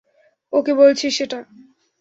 [0.53, 1.39] ওকে বলেছিস সেটা?